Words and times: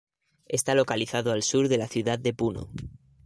Está 0.47 0.73
localizado 0.73 1.31
al 1.31 1.43
sur 1.43 1.67
de 1.67 1.77
la 1.77 1.87
ciudad 1.87 2.17
de 2.17 2.33
Puno. 2.33 2.71